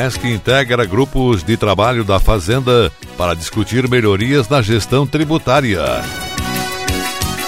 [0.00, 5.84] Maesc integra grupos de trabalho da Fazenda para discutir melhorias na gestão tributária.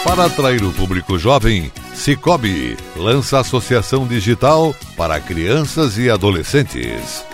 [0.05, 7.25] Para atrair o público jovem, Cicobi lança Associação Digital para crianças e adolescentes.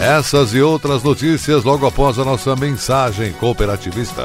[0.00, 4.24] Essas e outras notícias logo após a nossa mensagem cooperativista.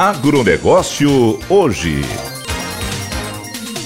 [0.00, 2.00] Agronegócio hoje.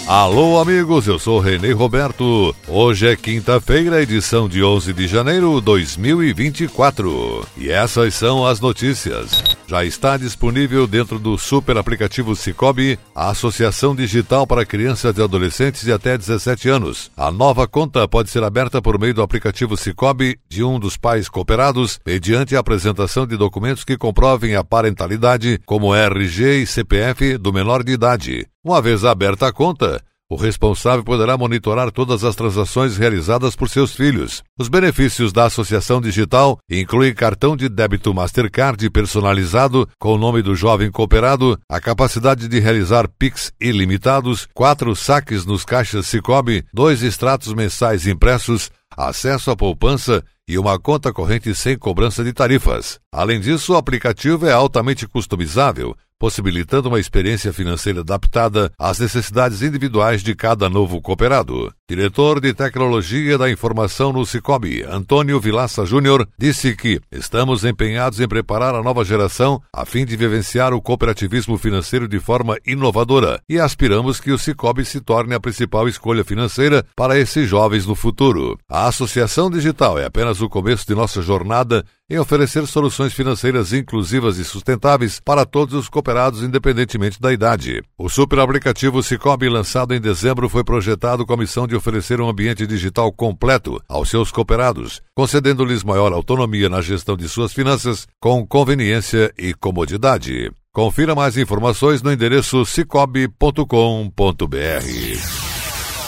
[0.07, 2.55] Alô, amigos, eu sou Renê Roberto.
[2.69, 7.45] Hoje é quinta-feira, edição de 11 de janeiro de 2024.
[7.57, 9.54] E essas são as notícias.
[9.67, 15.83] Já está disponível dentro do super aplicativo Cicobi a Associação Digital para Crianças e Adolescentes
[15.83, 17.11] de até 17 anos.
[17.17, 21.29] A nova conta pode ser aberta por meio do aplicativo Cicobi de um dos pais
[21.29, 27.53] cooperados, mediante a apresentação de documentos que comprovem a parentalidade, como RG e CPF do
[27.53, 28.47] menor de idade.
[28.63, 33.95] Uma vez aberta a conta, o responsável poderá monitorar todas as transações realizadas por seus
[33.95, 34.43] filhos.
[34.59, 40.55] Os benefícios da associação digital incluem cartão de débito Mastercard personalizado com o nome do
[40.55, 47.53] jovem cooperado, a capacidade de realizar PIX ilimitados, quatro saques nos caixas Cicobi, dois extratos
[47.53, 53.01] mensais impressos, acesso à poupança e uma conta corrente sem cobrança de tarifas.
[53.13, 60.23] Além disso, o aplicativo é altamente customizável, possibilitando uma experiência financeira adaptada às necessidades individuais
[60.23, 61.73] de cada novo cooperado.
[61.87, 68.27] Diretor de Tecnologia da Informação no Cicobi, Antônio Vilaça Júnior, disse que estamos empenhados em
[68.27, 73.61] preparar a nova geração a fim de vivenciar o cooperativismo financeiro de forma inovadora e
[73.61, 78.59] aspiramos que o Cicobi se torne a principal escolha financeira para esses jovens no futuro.
[78.67, 84.39] A Associação Digital é apenas o começo de nossa jornada em oferecer soluções financeiras inclusivas
[84.39, 87.83] e sustentáveis para todos os cooperados, independentemente da idade.
[87.99, 92.29] O super aplicativo Cicobi, lançado em dezembro, foi projetado com a missão de oferecer um
[92.29, 98.47] ambiente digital completo aos seus cooperados, concedendo-lhes maior autonomia na gestão de suas finanças, com
[98.47, 100.51] conveniência e comodidade.
[100.73, 105.44] Confira mais informações no endereço cicobi.com.br.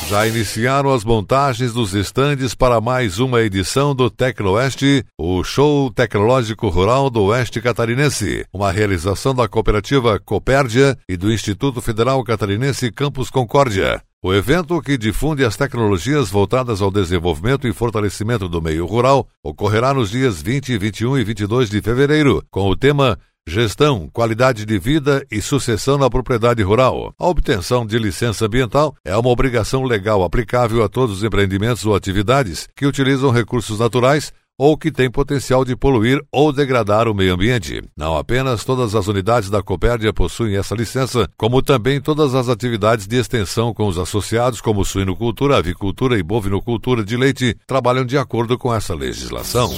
[0.08, 6.68] Já iniciaram as montagens dos estandes para mais uma edição do Tecnoeste, o show tecnológico
[6.68, 13.30] rural do Oeste Catarinense, uma realização da cooperativa Copérdia e do Instituto Federal Catarinense Campus
[13.30, 14.00] Concórdia.
[14.22, 19.92] O evento, que difunde as tecnologias voltadas ao desenvolvimento e fortalecimento do meio rural, ocorrerá
[19.92, 23.18] nos dias 20, 21 e 22 de fevereiro, com o tema
[23.48, 27.14] Gestão, qualidade de vida e sucessão na propriedade rural.
[27.16, 31.94] A obtenção de licença ambiental é uma obrigação legal aplicável a todos os empreendimentos ou
[31.94, 37.34] atividades que utilizam recursos naturais ou que têm potencial de poluir ou degradar o meio
[37.34, 37.80] ambiente.
[37.96, 43.06] Não apenas todas as unidades da Copérdia possuem essa licença, como também todas as atividades
[43.06, 48.58] de extensão com os associados, como suinocultura, avicultura e bovinocultura de leite, trabalham de acordo
[48.58, 49.70] com essa legislação.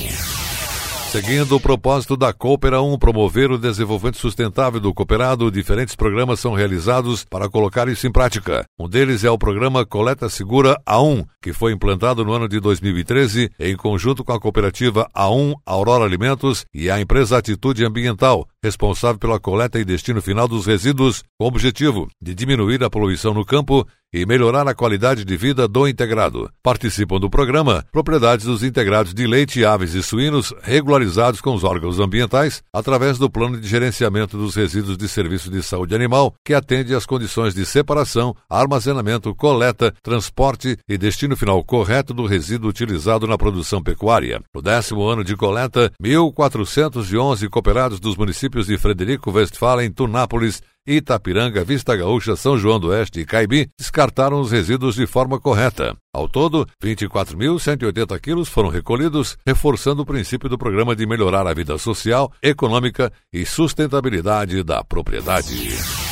[1.11, 6.53] Seguindo o propósito da Coopera 1 promover o desenvolvimento sustentável do cooperado, diferentes programas são
[6.53, 8.67] realizados para colocar isso em prática.
[8.79, 13.51] Um deles é o programa Coleta Segura A1, que foi implantado no ano de 2013
[13.59, 19.41] em conjunto com a cooperativa A1 Aurora Alimentos e a empresa Atitude Ambiental, responsável pela
[19.41, 23.87] coleta e destino final dos resíduos, com o objetivo de diminuir a poluição no campo
[24.13, 26.51] e melhorar a qualidade de vida do integrado.
[26.63, 31.99] Participam do programa propriedades dos integrados de leite, aves e suínos regularizados com os órgãos
[31.99, 36.95] ambientais através do plano de gerenciamento dos resíduos de serviço de saúde animal, que atende
[36.95, 43.37] às condições de separação, armazenamento, coleta, transporte e destino final correto do resíduo utilizado na
[43.37, 44.41] produção pecuária.
[44.55, 51.95] No décimo ano de coleta, 1.411 cooperados dos municípios de Frederico Westphalen, Tunápolis, Itapiranga, Vista
[51.95, 55.95] Gaúcha, São João do Oeste e Caibi descartaram os resíduos de forma correta.
[56.15, 61.77] Ao todo, 24.180 quilos foram recolhidos, reforçando o princípio do programa de melhorar a vida
[61.77, 66.08] social, econômica e sustentabilidade da propriedade.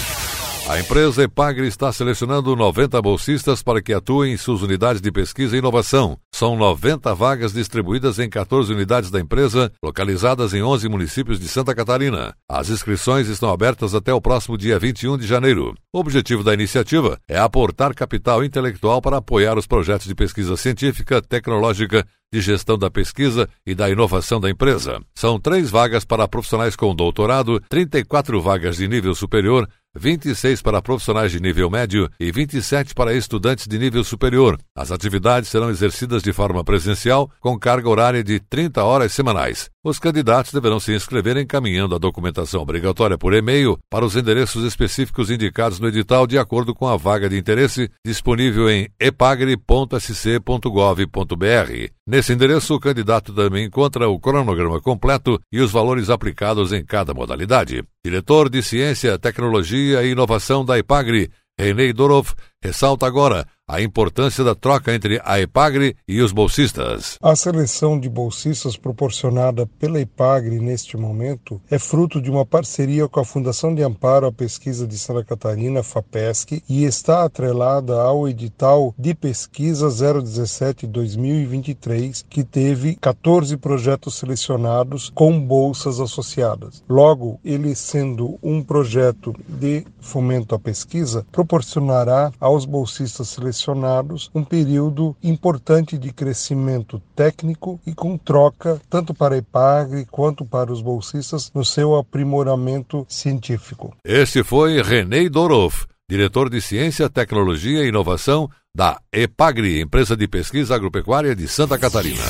[0.68, 5.54] A empresa Epagre está selecionando 90 bolsistas para que atuem em suas unidades de pesquisa
[5.54, 6.18] e inovação.
[6.34, 11.72] São 90 vagas distribuídas em 14 unidades da empresa, localizadas em 11 municípios de Santa
[11.72, 12.34] Catarina.
[12.50, 15.72] As inscrições estão abertas até o próximo dia 21 de janeiro.
[15.92, 21.22] O objetivo da iniciativa é aportar capital intelectual para apoiar os projetos de pesquisa científica,
[21.22, 25.00] tecnológica, de gestão da pesquisa e da inovação da empresa.
[25.14, 31.32] São três vagas para profissionais com doutorado, 34 vagas de nível superior, 26 para profissionais
[31.32, 34.58] de nível médio e 27 para estudantes de nível superior.
[34.76, 39.70] As atividades serão exercidas de forma presencial, com carga horária de 30 horas semanais.
[39.86, 45.30] Os candidatos deverão se inscrever encaminhando a documentação obrigatória por e-mail para os endereços específicos
[45.30, 51.92] indicados no edital de acordo com a vaga de interesse disponível em epagre.sc.gov.br.
[52.04, 57.14] Nesse endereço, o candidato também encontra o cronograma completo e os valores aplicados em cada
[57.14, 57.84] modalidade.
[58.04, 64.54] Diretor de Ciência, Tecnologia e Inovação da Epagre, René Dorov, ressalta agora a importância da
[64.54, 67.18] troca entre a EPAGRE e os bolsistas.
[67.20, 73.18] A seleção de bolsistas proporcionada pela EPAGRE neste momento é fruto de uma parceria com
[73.18, 78.94] a Fundação de Amparo à Pesquisa de Santa Catarina, FAPESC, e está atrelada ao edital
[78.96, 86.84] de pesquisa 017-2023, que teve 14 projetos selecionados com bolsas associadas.
[86.88, 93.55] Logo, ele sendo um projeto de fomento à pesquisa, proporcionará aos bolsistas selecionados
[94.34, 100.72] um período importante de crescimento técnico e com troca tanto para a EPAGRE quanto para
[100.72, 103.94] os bolsistas no seu aprimoramento científico.
[104.04, 110.74] Este foi René Dorov, diretor de Ciência, Tecnologia e Inovação da EPAGRE, empresa de pesquisa
[110.74, 112.22] agropecuária de Santa Catarina.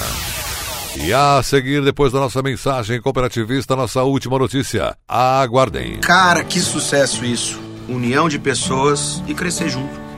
[0.99, 4.97] E a seguir, depois da nossa mensagem cooperativista, nossa última notícia.
[5.07, 5.99] Aguardem.
[6.01, 7.61] Cara, que sucesso isso!
[7.89, 10.06] União de pessoas e crescer junto.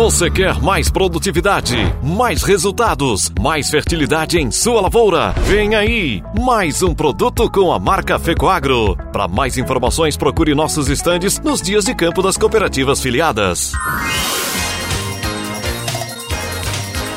[0.00, 5.34] você quer mais produtividade, mais resultados, mais fertilidade em sua lavoura?
[5.44, 8.96] Vem aí, mais um produto com a marca Fecoagro.
[9.12, 13.72] Para mais informações, procure nossos estandes nos dias de campo das cooperativas filiadas.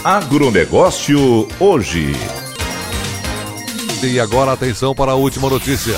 [0.04, 2.12] Agronegócio hoje.
[4.04, 5.96] E agora atenção para a última notícia.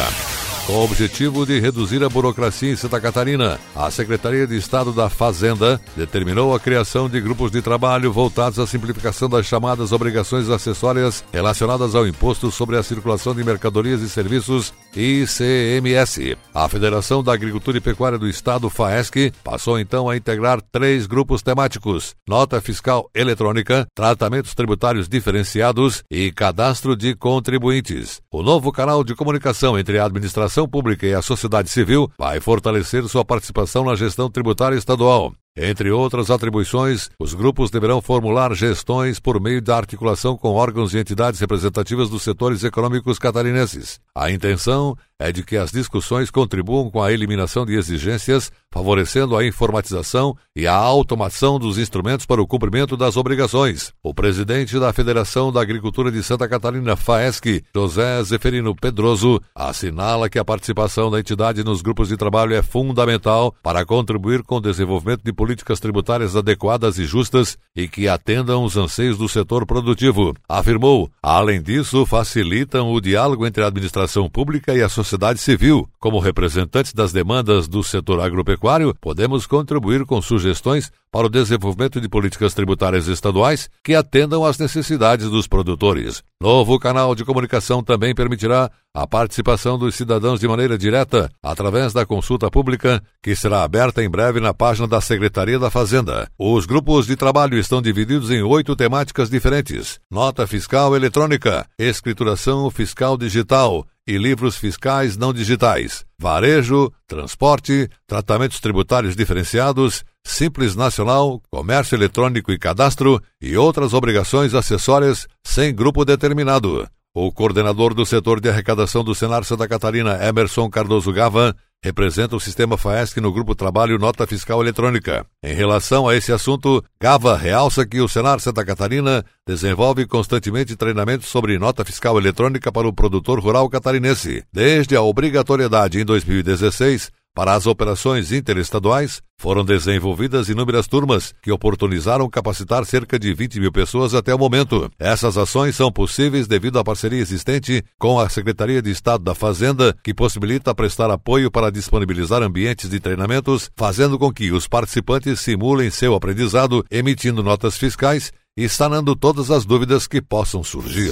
[0.65, 5.11] Com o objetivo de reduzir a burocracia em Santa Catarina, a Secretaria de Estado da
[5.11, 11.23] Fazenda determinou a criação de grupos de trabalho voltados à simplificação das chamadas obrigações acessórias
[11.31, 16.35] relacionadas ao Imposto sobre a Circulação de Mercadorias e Serviços ICMS.
[16.51, 21.43] A Federação da Agricultura e Pecuária do Estado, FAESC, passou então a integrar três grupos
[21.43, 28.19] temáticos: nota fiscal eletrônica, tratamentos tributários diferenciados e cadastro de contribuintes.
[28.31, 32.39] O novo canal de comunicação entre a administração administração pública e a sociedade civil vai
[32.39, 35.33] fortalecer sua participação na gestão tributária estadual.
[35.57, 40.99] Entre outras atribuições, os grupos deverão formular gestões por meio da articulação com órgãos e
[40.99, 43.99] entidades representativas dos setores econômicos catarinenses.
[44.17, 49.45] A intenção é de que as discussões contribuam com a eliminação de exigências, favorecendo a
[49.45, 53.93] informatização e a automação dos instrumentos para o cumprimento das obrigações.
[54.03, 60.39] O presidente da Federação da Agricultura de Santa Catarina, FAESC, José Zeferino Pedroso, assinala que
[60.39, 65.23] a participação da entidade nos grupos de trabalho é fundamental para contribuir com o desenvolvimento
[65.23, 70.33] de políticas tributárias adequadas e justas e que atendam os anseios do setor produtivo.
[70.47, 76.19] Afirmou, além disso, facilitam o diálogo entre a administração pública e a sociedade civil, Como
[76.19, 82.53] representantes das demandas do setor agropecuário, podemos contribuir com sugestões para o desenvolvimento de políticas
[82.53, 86.23] tributárias estaduais que atendam às necessidades dos produtores.
[86.39, 92.05] Novo canal de comunicação também permitirá a participação dos cidadãos de maneira direta através da
[92.05, 96.31] consulta pública, que será aberta em breve na página da Secretaria da Fazenda.
[96.39, 103.17] Os grupos de trabalho estão divididos em oito temáticas diferentes: nota fiscal eletrônica, escrituração fiscal
[103.17, 112.51] digital, e livros fiscais não digitais, varejo, transporte, tratamentos tributários diferenciados, Simples Nacional, Comércio Eletrônico
[112.51, 116.87] e Cadastro e outras obrigações acessórias sem grupo determinado.
[117.17, 122.41] O coordenador do setor de arrecadação do Senar Santa Catarina, Emerson Cardoso Gava, representa o
[122.41, 125.25] sistema FAESC no Grupo Trabalho Nota Fiscal Eletrônica.
[125.41, 131.27] Em relação a esse assunto, Gava realça que o Senar Santa Catarina desenvolve constantemente treinamentos
[131.27, 137.53] sobre nota fiscal eletrônica para o produtor rural catarinense, desde a obrigatoriedade em 2016 para
[137.53, 144.13] as operações interestaduais, foram desenvolvidas inúmeras turmas que oportunizaram capacitar cerca de 20 mil pessoas
[144.13, 144.89] até o momento.
[144.97, 149.93] Essas ações são possíveis devido à parceria existente com a Secretaria de Estado da Fazenda,
[150.01, 155.89] que possibilita prestar apoio para disponibilizar ambientes de treinamentos, fazendo com que os participantes simulem
[155.89, 161.11] seu aprendizado, emitindo notas fiscais e sanando todas as dúvidas que possam surgir.